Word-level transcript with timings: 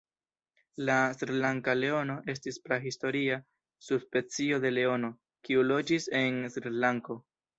La 0.89 0.93
Srilanka 1.17 1.75
leono 1.81 2.15
estis 2.33 2.57
prahistoria 2.69 3.37
subspecio 3.89 4.59
de 4.65 4.73
leono, 4.77 5.13
kiu 5.49 5.69
loĝis 5.73 6.11
en 6.23 6.43
Srilanko. 6.57 7.21